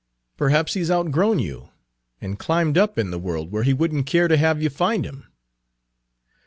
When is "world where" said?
3.19-3.61